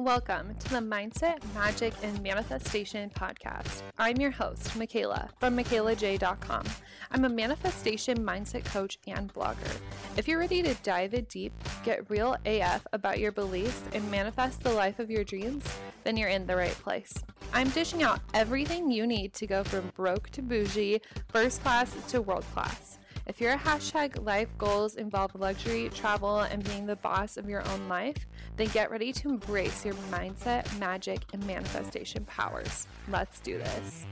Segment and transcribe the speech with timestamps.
[0.00, 3.82] Welcome to the Mindset, Magic, and Manifestation podcast.
[3.98, 6.64] I'm your host, Mikayla from mikaylajai.com.
[7.10, 9.76] I'm a manifestation mindset coach and blogger.
[10.16, 11.52] If you're ready to dive in deep,
[11.84, 15.66] get real AF about your beliefs, and manifest the life of your dreams,
[16.04, 17.12] then you're in the right place.
[17.52, 22.22] I'm dishing out everything you need to go from broke to bougie, first class to
[22.22, 22.96] world class.
[23.26, 27.88] If your hashtag life goals involve luxury, travel, and being the boss of your own
[27.88, 28.26] life,
[28.60, 32.86] then get ready to embrace your mindset, magic, and manifestation powers.
[33.08, 34.04] Let's do this.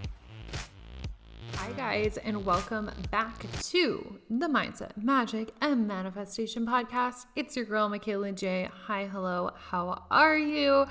[1.53, 7.27] Hi, guys, and welcome back to the Mindset, Magic, and Manifestation Podcast.
[7.37, 8.71] It's your girl, Mikayla Jai.
[8.87, 10.87] Hi, hello, how are you?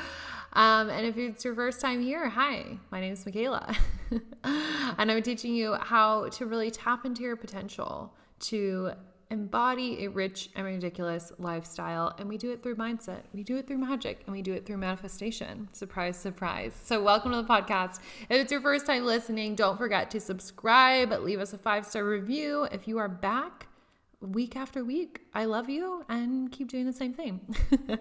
[0.54, 3.76] Um, and if it's your first time here, hi, my name is Mikayla.
[4.44, 8.92] and I'm teaching you how to really tap into your potential to
[9.30, 12.16] embody a rich and ridiculous lifestyle.
[12.18, 14.66] And we do it through mindset, we do it through magic, and we do it
[14.66, 15.68] through manifestation.
[15.74, 16.74] Surprise, surprise.
[16.84, 18.00] So, welcome to the podcast.
[18.30, 22.04] If it's your first time listening, don't forget to subscribe, leave us a five star
[22.04, 22.68] review.
[22.72, 23.68] If you are back,
[24.22, 25.22] week after week.
[25.38, 27.40] I love you and keep doing the same thing.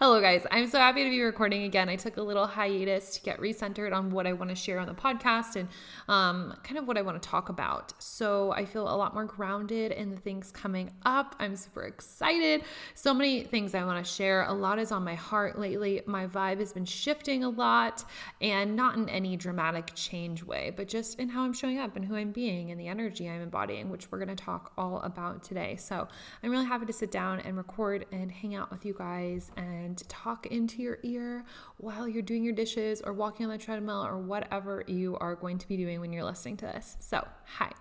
[0.00, 0.44] Hello, guys.
[0.50, 1.88] I'm so happy to be recording again.
[1.88, 4.88] I took a little hiatus to get recentered on what I want to share on
[4.88, 5.68] the podcast and
[6.08, 7.92] um, kind of what I want to talk about.
[8.02, 11.36] So I feel a lot more grounded in the things coming up.
[11.38, 12.64] I'm super excited.
[12.96, 14.42] So many things I want to share.
[14.46, 16.02] A lot is on my heart lately.
[16.06, 18.04] My vibe has been shifting a lot
[18.40, 22.04] and not in any dramatic change way, but just in how I'm showing up and
[22.04, 25.44] who I'm being and the energy I'm embodying, which we're going to talk all about
[25.44, 25.76] today.
[25.76, 26.08] So
[26.42, 30.08] I'm really happy to sit down and record and hang out with you guys and
[30.08, 31.44] talk into your ear
[31.76, 35.58] while you're doing your dishes or walking on the treadmill or whatever you are going
[35.58, 36.96] to be doing when you're listening to this.
[36.98, 37.72] So, hi.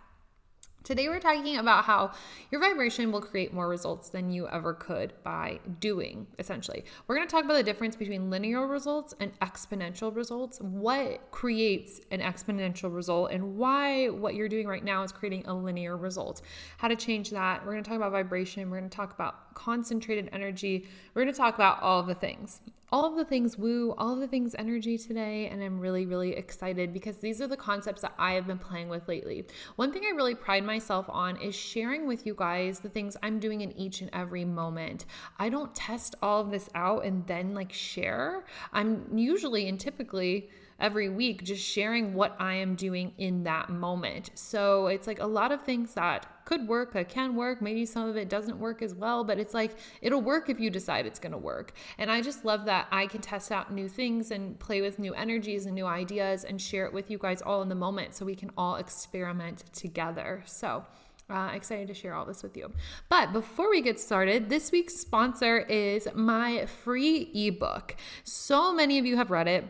[0.83, 2.11] Today, we're talking about how
[2.49, 6.85] your vibration will create more results than you ever could by doing, essentially.
[7.05, 12.19] We're to talk about the difference between linear results and exponential results, what creates an
[12.19, 16.41] exponential result, and why what you're doing right now is creating a linear result,
[16.77, 17.63] how to change that.
[17.63, 21.55] We're to talk about vibration, we're to talk about concentrated energy, we're going to talk
[21.55, 24.97] about all of the things all of the things woo, all of the things energy
[24.97, 25.47] today.
[25.47, 28.89] And I'm really, really excited because these are the concepts that I have been playing
[28.89, 29.45] with lately.
[29.77, 33.39] One thing I really pride myself on is sharing with you guys the things I'm
[33.39, 35.05] doing in each and every moment.
[35.39, 38.43] I don't test all of this out and then like share.
[38.73, 40.49] I'm usually and typically
[40.81, 44.31] every week just sharing what I am doing in that moment.
[44.33, 47.61] So it's like a lot of things that could work, that can work.
[47.61, 50.69] Maybe some of it doesn't work as well, but it's like it'll work if you
[50.69, 51.71] decide it's going to work.
[51.97, 55.13] And I just love that I can test out new things and play with new
[55.13, 58.25] energies and new ideas and share it with you guys all in the moment so
[58.25, 60.43] we can all experiment together.
[60.45, 60.85] So,
[61.29, 62.69] uh, excited to share all this with you.
[63.07, 67.95] But before we get started, this week's sponsor is my free ebook.
[68.25, 69.63] So many of you have read it.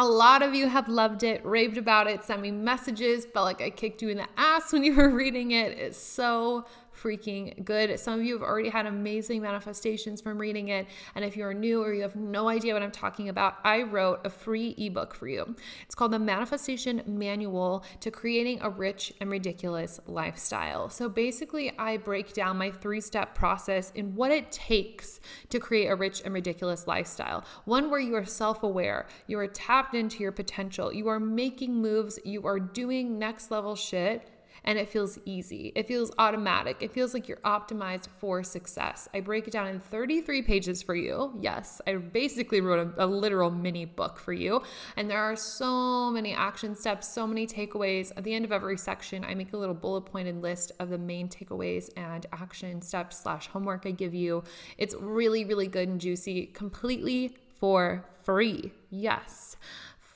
[0.00, 3.60] A lot of you have loved it, raved about it, sent me messages, felt like
[3.60, 5.76] I kicked you in the ass when you were reading it.
[5.76, 6.66] It's so
[7.02, 7.98] freaking good.
[7.98, 10.86] Some of you have already had amazing manifestations from reading it.
[11.14, 14.20] And if you're new or you have no idea what I'm talking about, I wrote
[14.24, 15.54] a free ebook for you.
[15.84, 20.88] It's called The Manifestation Manual to Creating a Rich and Ridiculous Lifestyle.
[20.88, 25.20] So basically, I break down my three step process in what it takes
[25.50, 27.44] to create a rich and ridiculous lifestyle.
[27.64, 31.74] One where you are self aware, you are tapped into your potential, you are making
[31.74, 34.28] moves, you are doing next level shit
[34.64, 35.72] and it feels easy.
[35.74, 36.78] It feels automatic.
[36.80, 39.08] It feels like you're optimized for success.
[39.14, 41.36] I break it down in 33 pages for you.
[41.40, 44.62] Yes, I basically wrote a, a literal mini book for you.
[44.96, 48.12] And there are so many action steps, so many takeaways.
[48.16, 50.98] At the end of every section, I make a little bullet pointed list of the
[50.98, 54.44] main takeaways and action steps slash homework I give you.
[54.76, 58.72] It's really, really good and juicy, completely for free.
[58.90, 59.56] Yes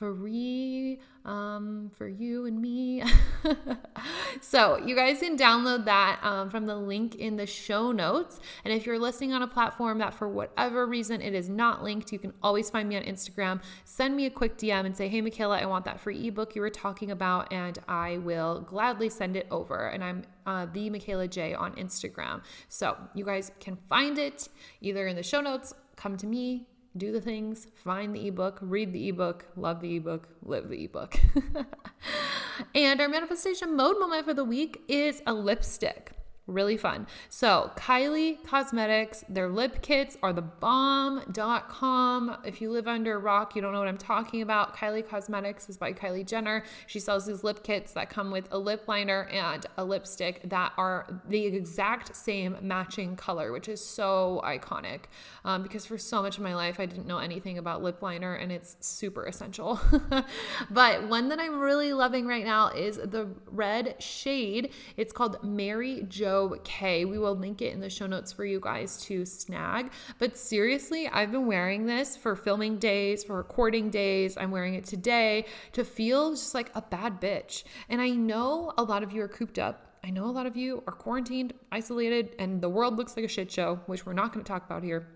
[0.02, 3.04] free um, for you and me.
[4.40, 8.40] so you guys can download that um, from the link in the show notes.
[8.64, 12.10] And if you're listening on a platform that for whatever reason it is not linked,
[12.10, 13.62] you can always find me on Instagram.
[13.84, 16.62] Send me a quick DM and say, hey, Mikayla, I want that free ebook you
[16.62, 19.86] were talking about, and I will gladly send it over.
[19.86, 22.42] And I'm uh, the Mikayla Jai on Instagram.
[22.68, 24.48] So you guys can find it
[24.80, 26.66] either in the show notes, come to me,
[26.96, 31.18] do the things, find the ebook, read the ebook, love the ebook, live the ebook.
[32.74, 36.12] and our manifestation mode moment for the week is a lipstick.
[36.46, 37.06] Really fun.
[37.28, 42.36] So, Kylie Cosmetics, their lip kits are the bomb.com.
[42.44, 44.76] If you live under a rock, you don't know what I'm talking about.
[44.76, 46.64] Kylie Cosmetics is by Kylie Jenner.
[46.88, 50.72] She sells these lip kits that come with a lip liner and a lipstick that
[50.76, 55.02] are the exact same matching color, which is so iconic.
[55.44, 58.34] Um, because for so much of my life, I didn't know anything about lip liner
[58.34, 59.80] and it's super essential.
[60.70, 64.72] but one that I'm really loving right now is the red shade.
[64.96, 66.31] It's called Mary Jo
[66.64, 67.04] K.
[67.04, 69.92] We will link it in the show notes for you guys to snag.
[70.18, 74.36] But seriously, I've been wearing this for filming days, for recording days.
[74.36, 77.64] I'm wearing it today to feel just like a bad bitch.
[77.88, 79.98] And I know a lot of you are cooped up.
[80.04, 83.28] I know a lot of you are quarantined, isolated, and the world looks like a
[83.28, 85.06] shit show, which we're not going to talk about here.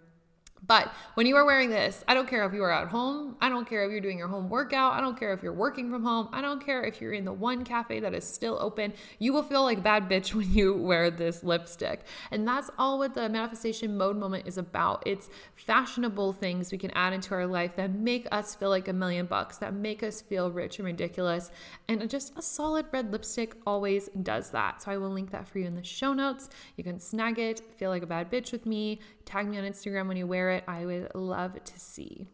[0.67, 3.37] But when you are wearing this, I don't care if you are at home.
[3.41, 4.95] I don't care if you're doing your home workout.
[4.95, 6.29] I don't care if you're working from home.
[6.33, 8.93] I don't care if you're in the one cafe that is still open.
[9.19, 12.05] You will feel like a bad bitch when you wear this lipstick.
[12.31, 15.03] And that's all what the manifestation mode moment is about.
[15.07, 18.93] It's fashionable things we can add into our life that make us feel like a
[18.93, 21.51] million bucks, that make us feel rich and ridiculous.
[21.89, 24.83] And just a solid red lipstick always does that.
[24.83, 26.49] So I will link that for you in the show notes.
[26.77, 30.09] You can snag it, feel like a bad bitch with me, tag me on Instagram
[30.09, 30.65] when you wear it.
[30.67, 32.29] I would love to see.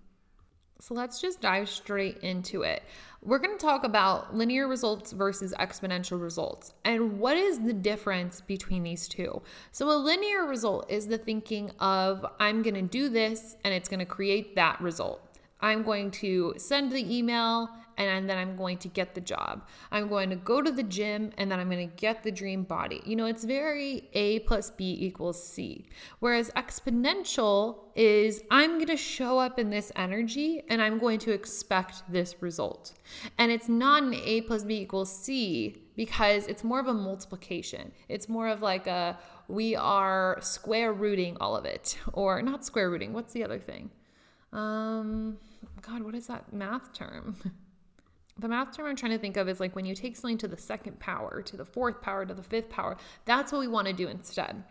[0.83, 2.83] So let's just dive straight into it.
[3.23, 8.41] We're going to talk about linear results versus exponential results and what is the difference
[8.41, 9.43] between these two.
[9.71, 13.89] So, a linear result is the thinking of, I'm going to do this and it's
[13.89, 15.21] going to create that result.
[15.61, 19.67] I'm going to send the email and then I'm going to get the job.
[19.91, 22.63] I'm going to go to the gym and then I'm going to get the dream
[22.65, 23.03] body.
[23.05, 25.87] You know, it's very A plus B equals C.
[26.21, 31.33] Whereas exponential is I'm going to show up in this energy and I'm going to
[31.33, 32.95] expect this result.
[33.39, 37.93] And it's not an A plus B equals C because it's more of a multiplication.
[38.09, 39.19] It's more of like a
[39.49, 43.13] we are square rooting all of it, or not square rooting.
[43.13, 43.91] What's the other thing?
[44.53, 45.39] Um,
[45.83, 47.37] God, what is that math term?
[48.39, 50.49] the math term I'm trying to think of is like when you take something to
[50.49, 52.97] the second power, to the fourth power, to the fifth power.
[53.25, 54.63] That's what we want to do instead.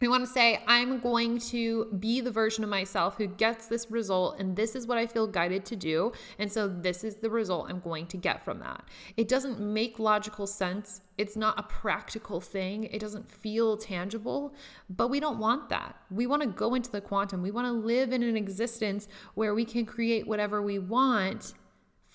[0.00, 3.90] We want to say, I'm going to be the version of myself who gets this
[3.90, 6.12] result, and this is what I feel guided to do.
[6.38, 8.84] And so, this is the result I'm going to get from that.
[9.16, 11.00] It doesn't make logical sense.
[11.16, 12.84] It's not a practical thing.
[12.84, 14.54] It doesn't feel tangible,
[14.88, 15.96] but we don't want that.
[16.12, 17.42] We want to go into the quantum.
[17.42, 21.54] We want to live in an existence where we can create whatever we want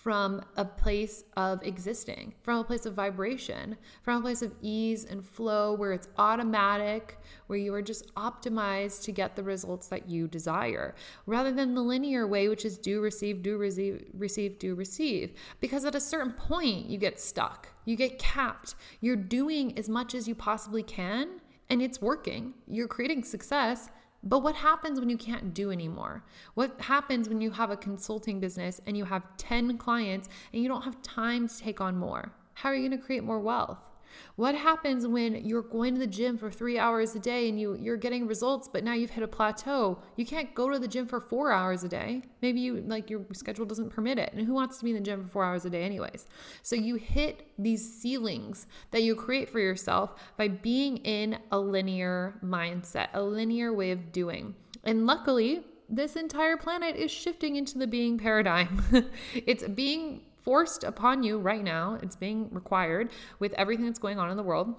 [0.03, 5.05] from a place of existing, from a place of vibration, from a place of ease
[5.05, 7.17] and flow where it's automatic,
[7.47, 10.93] where you are just optimized to get the results that you desire,
[11.25, 15.31] rather than the linear way, which is do, receive, do, receive, receive, do, receive.
[15.61, 18.75] Because at a certain point, you get stuck, you get capped.
[18.99, 21.39] You're doing as much as you possibly can,
[21.69, 22.55] and it's working.
[22.67, 23.87] You're creating success
[24.23, 26.23] but what happens when you can't do anymore?
[26.53, 30.69] What happens when you have a consulting business and you have 10 clients and you
[30.69, 32.31] don't have time to take on more?
[32.53, 33.79] How are you going to create more wealth?
[34.35, 37.75] What happens when you're going to the gym for three hours a day and you,
[37.79, 39.99] you're getting results, but now you've hit a plateau?
[40.15, 42.23] You can't go to the gym for four hours a day.
[42.41, 44.33] Maybe you like your schedule doesn't permit it.
[44.33, 46.25] And who wants to be in the gym for four hours a day, anyways?
[46.61, 52.39] So you hit these ceilings that you create for yourself by being in a linear
[52.43, 54.55] mindset, a linear way of doing.
[54.83, 58.83] And luckily, this entire planet is shifting into the being paradigm.
[59.33, 61.97] it's being forced upon you right now.
[62.01, 64.75] It's being required with everything that's going on in the world.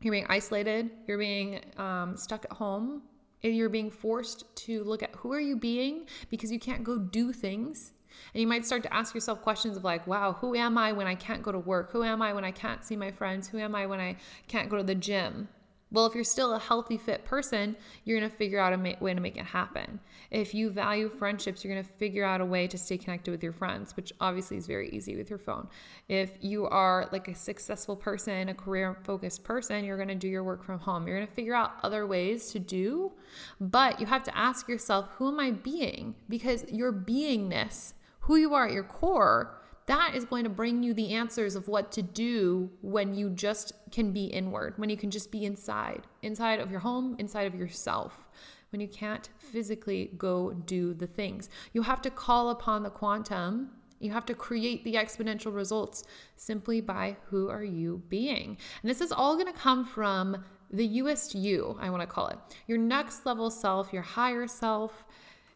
[0.00, 0.90] You're being isolated.
[1.06, 3.02] You're being um, stuck at home.
[3.42, 6.98] And you're being forced to look at who are you being because you can't go
[6.98, 7.92] do things.
[8.32, 11.06] And you might start to ask yourself questions of like, wow, who am I when
[11.06, 11.92] I can't go to work?
[11.92, 13.48] Who am I when I can't see my friends?
[13.48, 14.16] Who am I when I
[14.48, 15.48] can't go to the gym?
[15.90, 19.14] Well, if you're still a healthy, fit person, you're to figure out a ma- way
[19.14, 20.00] to make it happen.
[20.30, 23.52] If you value friendships, you're to figure out a way to stay connected with your
[23.52, 25.68] friends, which obviously is very easy with your phone.
[26.08, 30.42] If you are like a successful person, a career focused person, you're to do your
[30.42, 31.06] work from home.
[31.06, 33.12] You're to figure out other ways to do,
[33.60, 36.14] but you have to ask yourself, who am I being?
[36.28, 40.94] Because your beingness, who you are at your core, that is going to bring you
[40.94, 45.10] the answers of what to do when you just can be inward, when you can
[45.10, 48.28] just be inside, inside of your home, inside of yourself,
[48.70, 51.50] when you can't physically go do the things.
[51.72, 53.70] You have to call upon the quantum.
[54.00, 56.04] You have to create the exponential results
[56.36, 58.56] simply by who are you being.
[58.82, 62.28] And this is all going to come from the USU, you, I want to call
[62.28, 62.38] it.
[62.66, 65.04] Your next level self, your higher self.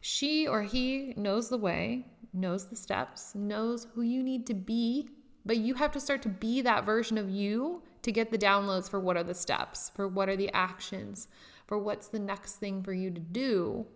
[0.01, 5.09] She or he knows the way knows the steps, knows who you need to be,
[5.45, 8.89] but you have to start to be that version of you to get the downloads
[8.89, 11.29] for what are the steps, for what are the actions,
[11.67, 13.87] for what's the next thing for you to do.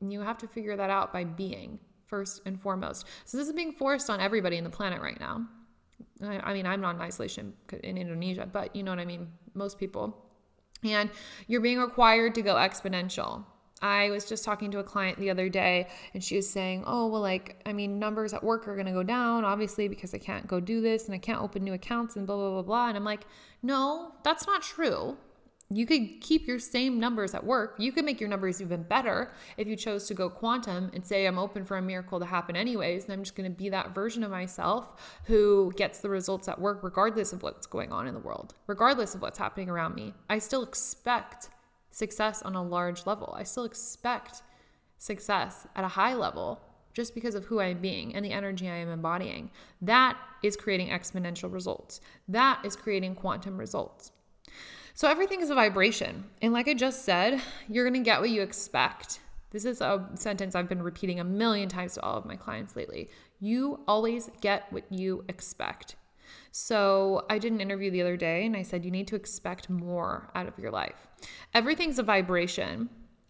[0.00, 3.06] You have to figure that out by being first and foremost.
[3.24, 5.46] So this is being forced on everybody in the planet right now.
[6.22, 7.52] I, mean, I'm not in isolation
[7.82, 9.28] in Indonesia, but you know what I mean?
[9.54, 10.24] Most people.
[10.84, 11.10] And
[11.46, 13.44] you're being required to go exponential.
[13.82, 17.08] I was just talking to a client the other day and she was saying, Oh,
[17.08, 20.18] well, like, I mean, numbers at work are going to go down, obviously, because I
[20.18, 22.88] can't go do this and I can't open new accounts and blah, blah, blah, blah.
[22.88, 23.26] And I'm like,
[23.62, 25.18] No, that's not true.
[25.68, 27.74] You could keep your same numbers at work.
[27.78, 31.26] You could make your numbers even better if you chose to go quantum and say,
[31.26, 33.04] I'm open for a miracle to happen anyways.
[33.04, 36.60] And I'm just going to be that version of myself who gets the results at
[36.60, 40.14] work, regardless of what's going on in the world, regardless of what's happening around me.
[40.30, 41.48] I still expect
[41.96, 43.34] success on a large level.
[43.38, 44.42] I still expect
[44.98, 46.60] success at a high level
[46.92, 49.50] just because of who I'm being and the energy I am embodying.
[49.80, 52.02] That is creating exponential results.
[52.28, 54.12] That is creating quantum results.
[54.92, 56.24] So everything is a vibration.
[56.42, 59.20] And like I just said, you're going to get what you expect.
[59.50, 62.76] This is a sentence I've been repeating a million times to all of my clients
[62.76, 63.08] lately.
[63.40, 65.96] You always get what you expect.
[66.52, 69.70] So I did an interview the other day and I said, you need to expect
[69.70, 71.05] more out of your life.
[71.54, 72.88] Everything's a vibration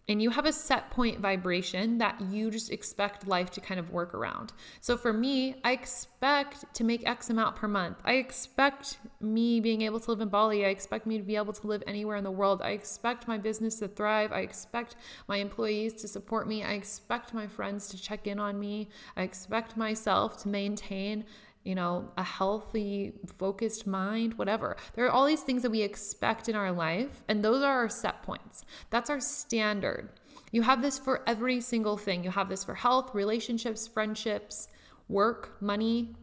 [0.09, 3.91] and you have a set point vibration that you just expect life to kind of
[3.91, 4.53] work around.
[4.79, 7.97] So for me, I expect to make X amount per month.
[8.05, 10.65] I expect me being able to live in Bali.
[10.65, 12.61] I expect me to be able to live anywhere in the world.
[12.61, 14.31] I expect my business to thrive.
[14.31, 14.95] I expect
[15.27, 16.63] my employees to support me.
[16.63, 18.87] I expect my friends to check in on me.
[19.17, 21.25] I expect myself to maintain
[21.63, 24.77] you know, a healthy, focused mind, whatever.
[24.93, 27.89] There are all these things that we expect in our life, and those are our
[27.89, 28.63] set points.
[28.89, 30.09] That's our standard.
[30.51, 32.23] You have this for every single thing.
[32.23, 34.69] You have this for health, relationships, friendships,
[35.09, 36.15] work, money,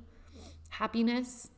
[0.71, 1.51] happiness,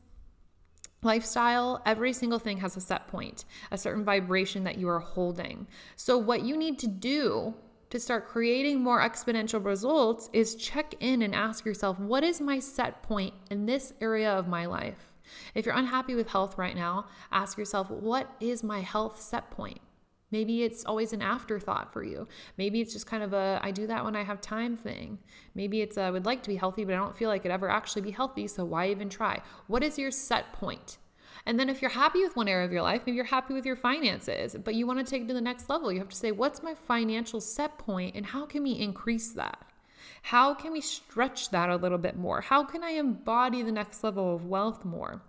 [1.02, 1.80] lifestyle.
[1.86, 5.66] Every single thing has a set point, a certain vibration that you are holding.
[5.94, 7.54] So, what you need to do
[7.90, 12.58] to start creating more exponential results is check in and ask yourself, what is my
[12.58, 15.12] set point in this area of my life?
[15.54, 19.80] If you're unhappy with health right now, ask yourself, what is my health set point?
[20.32, 22.26] Maybe it's always an afterthought for you.
[22.58, 25.18] Maybe it's just kind of a I do that when I have time thing.
[25.54, 27.52] Maybe it's a, I would like to be healthy, but I don't feel like it
[27.52, 29.40] ever actually be healthy, so why even try?
[29.68, 30.98] What is your set point?
[31.46, 33.64] And then if you're happy with one area of your life, maybe you're happy with
[33.64, 36.16] your finances, but you want to take it to the next level, you have to
[36.16, 39.64] say, what's my financial set point and how can we increase that?
[40.22, 42.40] How can we stretch that a little bit more?
[42.40, 45.22] How can I embody the next level of wealth more?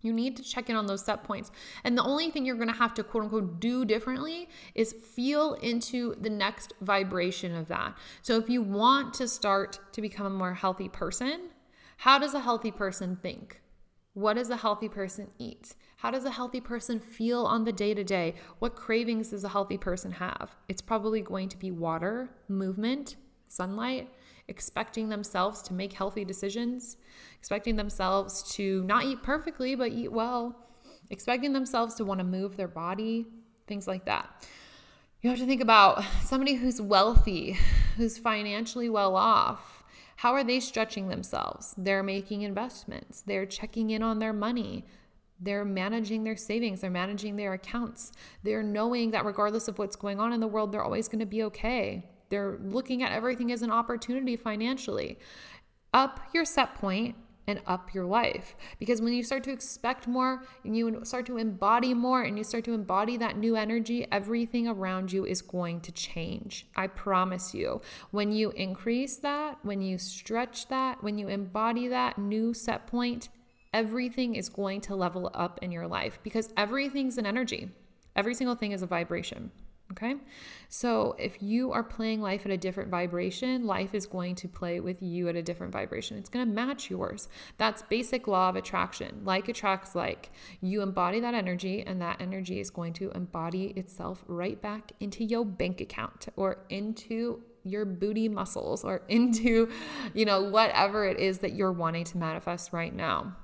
[0.00, 1.50] You need to check in on those set points.
[1.84, 5.54] And the only thing you're going to have to quote unquote do differently is feel
[5.54, 7.96] into the next vibration of that.
[8.20, 11.50] So if you want to start to become a more healthy person,
[11.98, 13.61] how does a healthy person think?
[14.14, 15.74] What does a healthy person eat?
[15.96, 18.34] How does a healthy person feel on the day to day?
[18.58, 20.50] What cravings does a healthy person have?
[20.68, 23.16] It's probably going to be water, movement,
[23.48, 24.10] sunlight,
[24.48, 26.98] expecting themselves to make healthy decisions,
[27.38, 30.56] expecting themselves to not eat perfectly, but eat well,
[31.08, 33.26] expecting themselves to want to move their body,
[33.66, 34.46] things like that.
[35.22, 37.56] You have to think about somebody who's wealthy,
[37.96, 39.81] who's financially well off
[40.16, 41.74] how are they stretching themselves?
[41.76, 44.84] They're making investments, they're checking in on their money.
[45.44, 48.12] They're managing their savings, they're managing their accounts.
[48.44, 51.26] They're knowing that regardless of what's going on in the world, they're always going to
[51.26, 52.08] be okay.
[52.28, 55.18] They're looking at everything as an opportunity financially.
[55.92, 58.54] Up your set point and up your life.
[58.78, 62.44] Because when you start to expect more and you start to embody more and you
[62.44, 66.66] start to embody that new energy, everything around you is going to change.
[66.76, 67.80] I promise you.
[68.10, 73.28] When you increase that, when you stretch that, when you embody that new set point,
[73.72, 77.70] everything is going to level up in your life because everything's an energy.
[78.14, 79.50] Every single thing is a vibration.
[79.92, 80.16] Okay.
[80.68, 84.80] So if you are playing life at a different vibration, life is going to play
[84.80, 86.16] with you at a different vibration.
[86.16, 87.28] It's going to match yours.
[87.58, 89.20] That's basic law of attraction.
[89.24, 90.30] Like attracts like.
[90.60, 95.24] You embody that energy, and that energy is going to embody itself right back into
[95.24, 99.68] your bank account or into your booty muscles or into,
[100.14, 103.36] you know, whatever it is that you're wanting to manifest right now.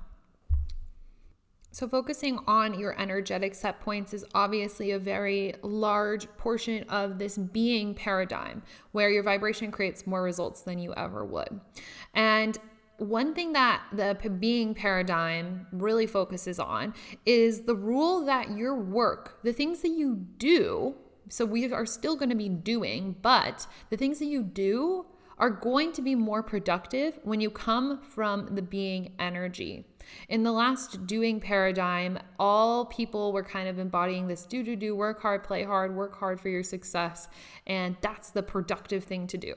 [1.70, 7.36] So, focusing on your energetic set points is obviously a very large portion of this
[7.36, 11.60] being paradigm where your vibration creates more results than you ever would.
[12.14, 12.58] And
[12.96, 16.94] one thing that the being paradigm really focuses on
[17.24, 20.96] is the rule that your work, the things that you do,
[21.28, 25.06] so we are still going to be doing, but the things that you do
[25.38, 29.86] are going to be more productive when you come from the being energy.
[30.28, 34.94] In the last doing paradigm, all people were kind of embodying this do, do, do,
[34.94, 37.28] work hard, play hard, work hard for your success.
[37.66, 39.54] And that's the productive thing to do.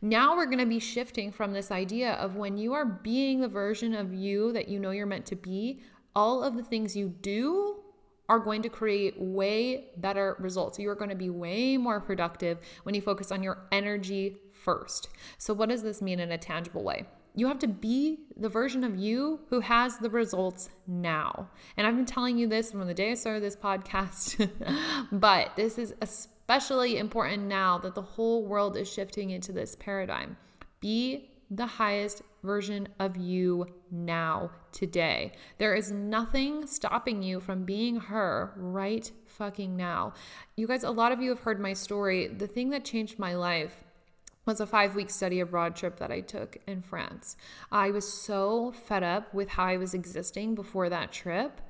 [0.00, 3.48] Now we're going to be shifting from this idea of when you are being the
[3.48, 5.82] version of you that you know you're meant to be,
[6.14, 7.82] all of the things you do
[8.28, 10.78] are going to create way better results.
[10.78, 15.08] You are going to be way more productive when you focus on your energy first.
[15.38, 17.06] So, what does this mean in a tangible way?
[17.34, 21.48] You have to be the version of you who has the results now.
[21.76, 24.50] And I've been telling you this from the day I started this podcast,
[25.12, 30.36] but this is especially important now that the whole world is shifting into this paradigm.
[30.80, 35.32] Be the highest version of you now, today.
[35.58, 40.14] There is nothing stopping you from being her right fucking now.
[40.56, 42.26] You guys, a lot of you have heard my story.
[42.26, 43.84] The thing that changed my life
[44.44, 47.36] was a five week study abroad trip that I took in France.
[47.70, 51.60] I was so fed up with how I was existing before that trip.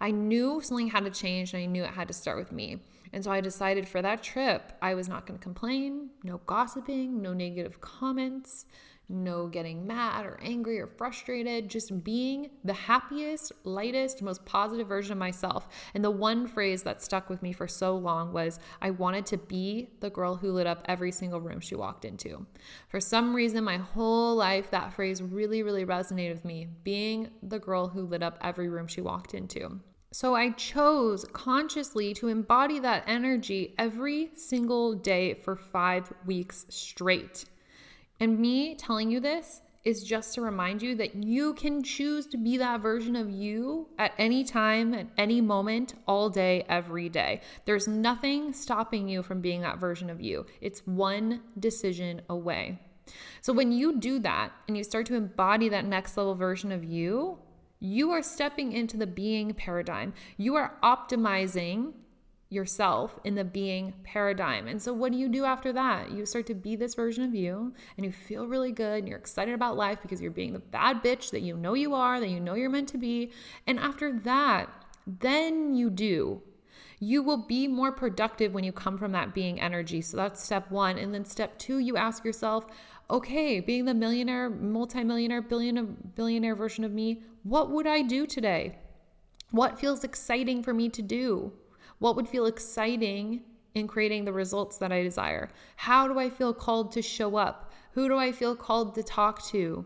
[0.00, 2.80] I knew something had to change and I knew it had to start with me.
[3.12, 7.20] And so I decided for that trip, I was not going to complain, no gossiping,
[7.20, 8.66] no negative comments,
[9.10, 15.12] no getting mad or angry or frustrated, just being the happiest, lightest, most positive version
[15.12, 15.68] of myself.
[15.94, 19.36] And the one phrase that stuck with me for so long was I wanted to
[19.36, 22.46] be the girl who lit up every single room she walked into.
[22.88, 27.58] For some reason, my whole life, that phrase really, really resonated with me being the
[27.58, 29.80] girl who lit up every room she walked into.
[30.12, 37.44] So I chose consciously to embody that energy every single day for five weeks straight.
[38.20, 42.36] And me telling you this is just to remind you that you can choose to
[42.36, 47.40] be that version of you at any time, at any moment, all day, every day.
[47.64, 50.44] There's nothing stopping you from being that version of you.
[50.60, 52.78] It's one decision away.
[53.40, 56.84] So when you do that and you start to embody that next level version of
[56.84, 57.38] you,
[57.80, 60.12] you are stepping into the being paradigm.
[60.36, 61.94] You are optimizing
[62.50, 64.66] yourself in the being paradigm.
[64.66, 66.10] And so, what do you do after that?
[66.10, 69.18] You start to be this version of you and you feel really good and you're
[69.18, 72.28] excited about life because you're being the bad bitch that you know you are, that
[72.28, 73.30] you know you're meant to be.
[73.66, 74.68] And after that,
[75.06, 76.42] then you do.
[76.98, 80.02] You will be more productive when you come from that being energy.
[80.02, 80.98] So that's step one.
[80.98, 82.66] And then step two, you ask yourself,
[83.08, 88.78] okay, being the millionaire, multimillionaire, billionaire, billionaire version of me, what would I do today?
[89.50, 91.52] What feels exciting for me to do?
[92.00, 93.42] What would feel exciting
[93.74, 95.50] in creating the results that I desire?
[95.76, 97.72] How do I feel called to show up?
[97.92, 99.84] Who do I feel called to talk to?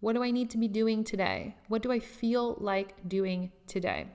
[0.00, 1.56] What do I need to be doing today?
[1.68, 4.08] What do I feel like doing today?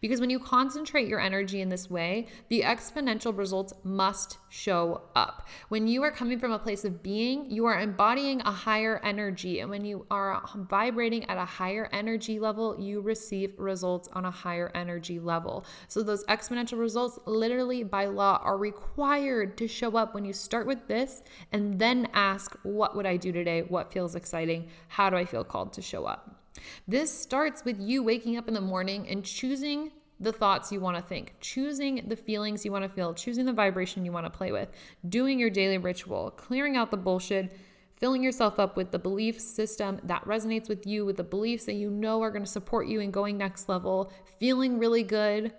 [0.00, 5.48] Because when you concentrate your energy in this way, the exponential results must show up.
[5.68, 9.60] When you are coming from a place of being, you are embodying a higher energy.
[9.60, 14.30] And when you are vibrating at a higher energy level, you receive results on a
[14.30, 15.64] higher energy level.
[15.88, 20.66] So those exponential results, literally by law, are required to show up when you start
[20.66, 23.62] with this and then ask, What would I do today?
[23.62, 24.68] What feels exciting?
[24.88, 26.45] How do I feel called to show up?
[26.88, 30.96] This starts with you waking up in the morning and choosing the thoughts you want
[30.96, 34.30] to think, choosing the feelings you want to feel, choosing the vibration you want to
[34.30, 34.70] play with,
[35.08, 37.54] doing your daily ritual, clearing out the bullshit,
[37.98, 41.74] filling yourself up with the belief system that resonates with you, with the beliefs that
[41.74, 45.52] you know are going to support you in going next level, feeling really good,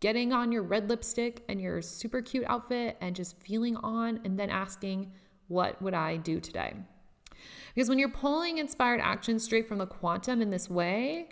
[0.00, 4.38] getting on your red lipstick and your super cute outfit and just feeling on, and
[4.38, 5.12] then asking,
[5.48, 6.74] What would I do today?
[7.74, 11.28] Because when you're pulling inspired action straight from the quantum in this way,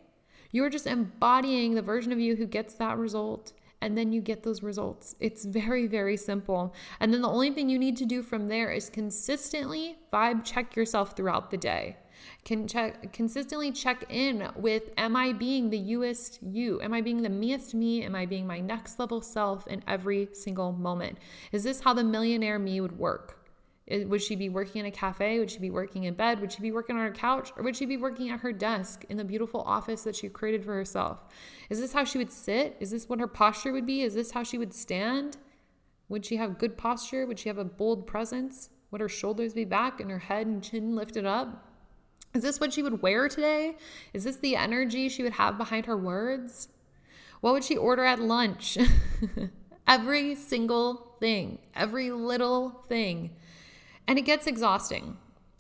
[0.51, 4.43] you're just embodying the version of you who gets that result and then you get
[4.43, 5.15] those results.
[5.21, 6.75] It's very, very simple.
[7.01, 10.75] And then the only thing you need to do from there is consistently vibe check
[10.75, 11.97] yourself throughout the day.
[12.45, 16.81] Can check consistently check in with am I being the youest you?
[16.83, 18.03] Am I being the meest me?
[18.03, 21.19] Am I being my next level self in every single moment?
[21.53, 23.38] Is this how the millionaire me would work?
[23.91, 25.39] Would she be working in a cafe?
[25.39, 26.41] Would she be working in bed?
[26.41, 27.53] Would she be working on her couch?
[27.57, 30.63] Or would she be working at her desk in the beautiful office that she created
[30.65, 31.25] for herself?
[31.71, 32.77] Is this how she would sit?
[32.81, 34.03] Is this what her posture would be?
[34.03, 35.39] Is this how she would stand?
[36.11, 37.27] Would she have good posture?
[37.27, 38.69] Would she have a bold presence?
[38.91, 41.65] Would her shoulders be back and her head and chin lifted up?
[42.35, 43.77] Is this what she would wear today?
[44.13, 46.69] Is this the energy she would have behind her words?
[47.41, 48.77] What would she order at lunch?
[49.89, 53.31] every single thing, every little thing.
[54.09, 55.19] And it gets exhausting.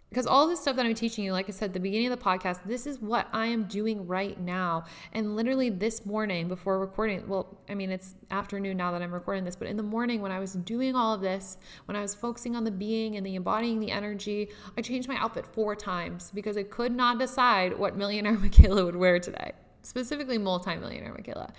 [0.08, 2.18] because all this stuff that I'm teaching you, like I said, at the beginning of
[2.18, 4.84] the podcast, this is what I am doing right now.
[5.12, 9.44] And literally this morning before recording, well, I mean, it's afternoon now that I'm recording
[9.44, 12.14] this, but in the morning when I was doing all of this, when I was
[12.14, 16.30] focusing on the being and the embodying the energy, I changed my outfit four times
[16.34, 19.52] because I could not decide what millionaire Mikayla would wear today,
[19.88, 21.50] specifically multi-millionaire Mikayla.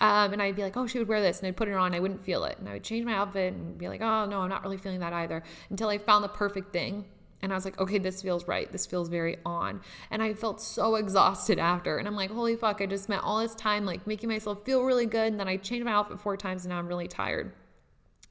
[0.00, 1.38] Um, and I'd be like, oh, she would wear this.
[1.38, 1.94] And I'd put it on.
[1.94, 2.58] I wouldn't feel it.
[2.58, 5.00] And I would change my outfit and be like, oh, no, I'm not really feeling
[5.00, 7.04] that either until I found the perfect thing
[7.42, 8.70] and I was like, okay, this feels right.
[8.72, 9.80] This feels very on.
[10.10, 11.98] And I felt so exhausted after.
[11.98, 14.82] And I'm like, holy fuck, I just spent all this time like making myself feel
[14.82, 15.28] really good.
[15.28, 17.52] And then I changed my outfit four times and now I'm really tired.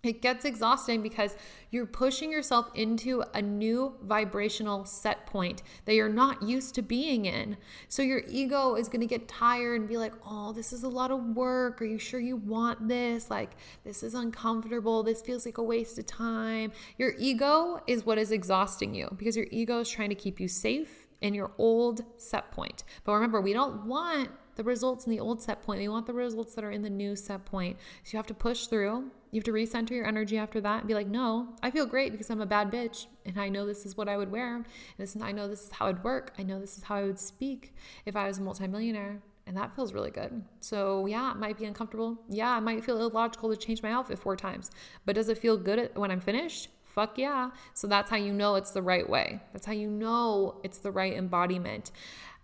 [0.06, 1.36] It gets exhausting because
[1.72, 7.26] you're pushing yourself into a new vibrational set point that you're not used to being
[7.26, 7.58] in.
[7.90, 10.90] So your ego is going to get tired and be like, oh, this is a
[10.90, 11.82] lot of work.
[11.82, 13.30] Are you sure you want this?
[13.30, 15.04] Like, this is uncomfortable.
[15.04, 16.72] This feels like a waste of time.
[16.98, 20.48] Your ego is what is exhausting you because your ego is trying to keep you
[20.48, 22.84] safe in your old set point.
[23.04, 25.82] But remember, we don't want the results in the old set point.
[25.82, 27.78] We want the results that are in the new set point.
[28.04, 30.88] So you have to push through you have to recenter your energy after that and
[30.88, 33.86] be like, no, I feel great because I'm a bad bitch and I know this
[33.86, 34.56] is what I would wear.
[34.56, 34.66] And
[34.98, 36.32] this, I know this is how I'd work.
[36.40, 39.22] I know this is how I would speak if I was a multimillionaire.
[39.46, 40.42] And that feels really good.
[40.62, 42.18] So, yeah, it might be uncomfortable.
[42.30, 44.72] Yeah, it might feel illogical to change my outfit four times.
[45.06, 46.70] But does it feel good when I'm finished?
[46.86, 47.52] Fuck yeah.
[47.74, 49.42] So, that's how you know it's the right way.
[49.52, 51.92] That's how you know it's the right embodiment.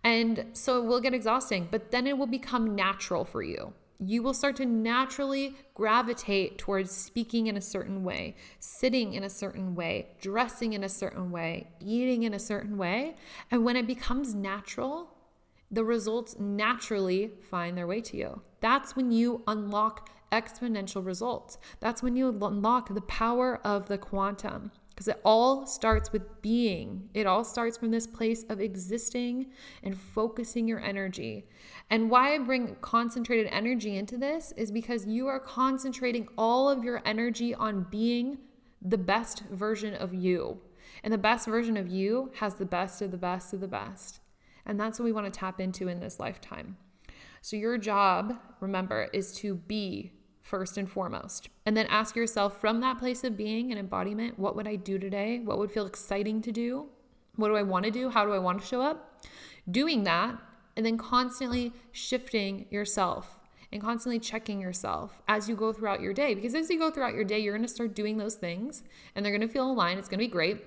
[0.03, 4.23] And so it will get exhausting, but then it will become natural for you you
[4.23, 9.75] will start to naturally gravitate towards speaking in a certain way, sitting in a certain
[9.75, 13.15] way, dressing in a certain way, eating in a certain way.
[13.51, 15.11] And when it becomes natural,
[15.69, 18.41] the results naturally find their way to you.
[18.59, 21.59] That's when you unlock exponential results.
[21.79, 27.09] That's when you unlock the power of the quantum because it all starts with being.
[27.15, 29.47] It all starts from this place of existing
[29.81, 31.47] and focusing your energy.
[31.89, 36.83] And why I bring concentrated energy into this is because you are concentrating all of
[36.83, 38.37] your energy on being
[38.79, 40.59] the best version of you.
[41.03, 44.19] And the best version of you has the best of the best of the best.
[44.67, 46.77] And that's what we want to tap into in this lifetime.
[47.41, 50.11] So, your job, remember, is to be
[50.51, 51.49] first and foremost.
[51.65, 54.99] And then ask yourself from that place of being and embodiment, what would I do
[54.99, 55.39] today?
[55.39, 56.87] What would feel exciting to do?
[57.37, 58.09] What do I want to do?
[58.09, 59.23] How do I want to show up?
[59.71, 60.37] Doing that
[60.75, 63.39] and then constantly shifting yourself
[63.71, 66.35] and constantly checking yourself as you go throughout your day.
[66.35, 68.83] Because as you go throughout your day, you're going to start doing those things
[69.15, 69.99] and they're going to feel aligned.
[69.99, 70.61] It's going to be great.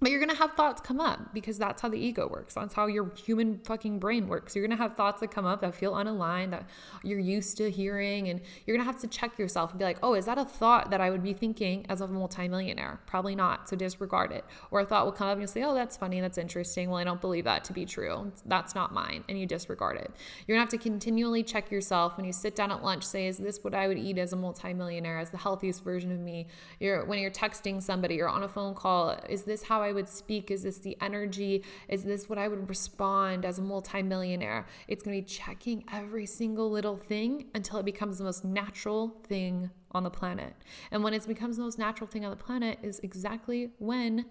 [0.00, 2.54] But you're going to have thoughts come up because that's how the ego works.
[2.54, 4.54] That's how your human fucking brain works.
[4.54, 6.68] You're going to have thoughts that come up that feel unaligned, that
[7.02, 8.28] you're used to hearing.
[8.28, 10.44] And you're going to have to check yourself and be like, oh, is that a
[10.44, 13.00] thought that I would be thinking as a multimillionaire?
[13.06, 13.68] Probably not.
[13.68, 14.44] So disregard it.
[14.70, 16.20] Or a thought will come up and you'll say, oh, that's funny.
[16.20, 16.90] That's interesting.
[16.90, 18.30] Well, I don't believe that to be true.
[18.46, 19.24] That's not mine.
[19.28, 20.12] And you disregard it.
[20.46, 23.26] You're going to have to continually check yourself when you sit down at lunch, say,
[23.26, 26.46] is this what I would eat as a multimillionaire, as the healthiest version of me?
[26.78, 29.92] You're, when you're texting somebody or on a phone call, is this how I I
[29.92, 30.50] would speak?
[30.50, 31.64] Is this the energy?
[31.88, 34.66] Is this what I would respond as a multimillionaire?
[34.86, 39.16] It's going to be checking every single little thing until it becomes the most natural
[39.26, 40.54] thing on the planet.
[40.90, 44.26] And when it becomes the most natural thing on the planet is exactly when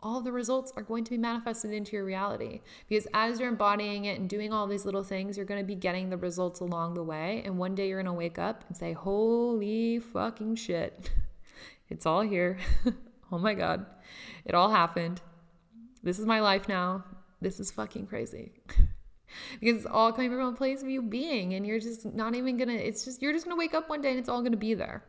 [0.00, 2.60] all the results are going to be manifested into your reality.
[2.88, 5.74] Because as you're embodying it and doing all these little things, you're going to be
[5.74, 7.42] getting the results along the way.
[7.44, 11.10] And one day you're going to wake up and say, Holy fucking shit.
[11.88, 12.58] It's all here.
[13.32, 13.86] oh my God.
[14.44, 15.20] It all happened.
[16.02, 17.04] This is my life now.
[17.40, 18.52] This is fucking crazy.
[19.60, 22.56] because it's all coming from a place of you being, and you're just not even
[22.56, 24.74] gonna, it's just, you're just gonna wake up one day and it's all gonna be
[24.74, 25.04] there.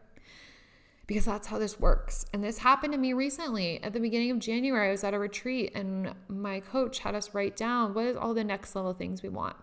[1.06, 2.25] Because that's how this works.
[2.34, 3.82] And this happened to me recently.
[3.82, 7.34] At the beginning of January, I was at a retreat, and my coach had us
[7.34, 9.56] write down what is all the next level things we want.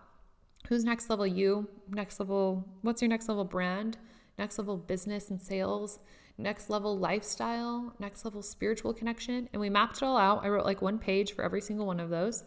[0.67, 1.67] Who's next level you?
[1.87, 3.97] Next level, what's your next level brand?
[4.39, 5.99] Next level business and sales?
[6.37, 9.49] Next level lifestyle, next level spiritual connection.
[9.53, 10.43] And we mapped it all out.
[10.43, 12.43] I wrote like one page for every single one of those.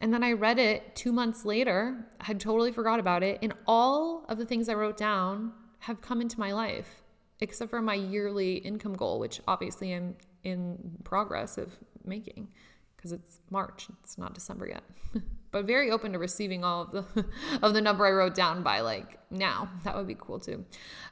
[0.00, 3.38] And then I read it two months later, I had totally forgot about it.
[3.42, 7.02] And all of the things I wrote down have come into my life,
[7.40, 11.72] except for my yearly income goal, which obviously I'm in progress of
[12.04, 12.48] making
[12.96, 14.82] because it's March, it's not December yet.
[15.52, 17.24] but very open to receiving all of the
[17.62, 19.70] of the number I wrote down by like now.
[19.84, 20.64] That would be cool too.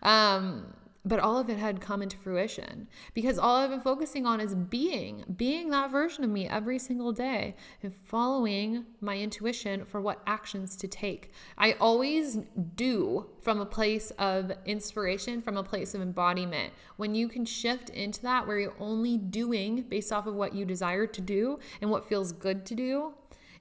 [0.03, 0.73] Um,
[1.05, 4.55] but all of it had come into fruition because all I've been focusing on is
[4.55, 10.23] being, being that version of me every single day and following my intuition for what
[10.27, 11.33] actions to take.
[11.57, 12.39] I always
[12.75, 16.73] do from a place of inspiration, from a place of embodiment.
[16.97, 20.65] When you can shift into that where you're only doing based off of what you
[20.65, 23.15] desire to do and what feels good to do,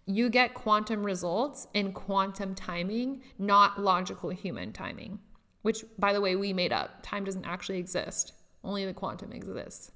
[0.06, 5.20] you get quantum results in quantum timing, not logical human timing
[5.68, 7.04] which, by the way, we made up.
[7.04, 8.32] Time doesn't actually exist,
[8.64, 9.92] only the quantum exists.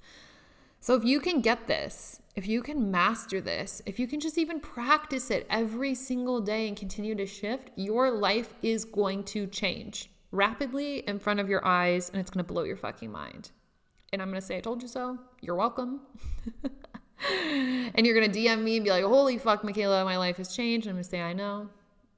[0.82, 4.38] So if you can get this, if you can master this, if you can just
[4.38, 9.48] even practice it every single day and continue to shift, your life is going to
[9.48, 13.52] change rapidly in front of your eyes and it's going to blow your fucking mind.
[14.12, 15.20] And I'm going to say, I told you so.
[15.40, 16.02] You're welcome.
[17.96, 20.54] and you're going to DM me and be like, holy fuck, Mikayla, my life has
[20.54, 20.86] changed.
[20.86, 21.70] And I'm going to say, I know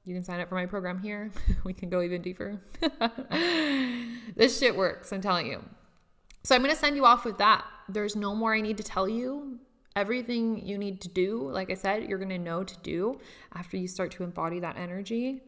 [0.04, 1.30] you can sign up for my program here.
[1.64, 2.60] we can go even deeper.
[4.36, 5.64] this shit works, I'm telling you.
[6.42, 7.64] So I'm going to send you off with that.
[7.88, 9.58] There's no more I need to tell you.
[9.96, 13.18] Everything you need to do, like I said, you're going to know to do
[13.54, 15.40] after you start to embody that energy.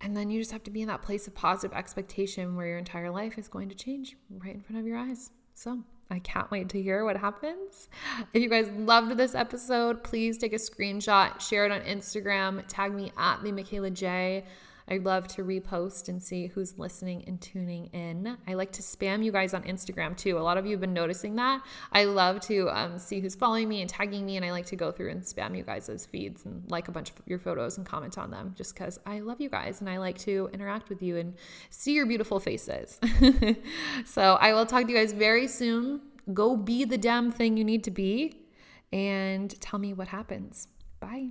[0.00, 2.78] And then you just have to be in that place of positive expectation where your
[2.78, 5.30] entire life is going to change right in front of your eyes.
[5.54, 7.88] So, I can't wait to hear what happens.
[8.32, 12.92] If you guys loved this episode, please take a screenshot, share it on Instagram, tag
[12.92, 14.44] me at the Mikayla Jai.
[14.88, 18.36] I'd love to repost and see who's listening and tuning in.
[18.46, 20.38] I like to spam you guys on Instagram too.
[20.38, 21.62] A lot of you have been noticing that.
[21.92, 24.76] I love to um, see who's following me and tagging me, and I like to
[24.76, 27.86] go through and spam you guys' feeds and like a bunch of your photos and
[27.86, 31.02] comment on them just because I love you guys and I like to interact with
[31.02, 31.34] you and
[31.70, 32.98] see your beautiful faces.
[34.04, 36.00] so I will talk to you guys very soon.
[36.32, 38.42] Go be the damn thing you need to be
[38.92, 40.68] and tell me what happens.
[41.00, 41.30] Bye.